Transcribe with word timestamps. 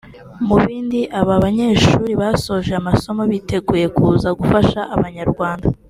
Mu 0.47 0.57
bindi 0.65 0.99
aba 1.19 1.35
banyeshuri 1.43 2.11
basoje 2.21 2.71
amasomo 2.81 3.21
biteguye 3.31 3.85
kuza 3.95 4.29
gufasha 4.39 4.79
abanyarwanda 4.97 5.67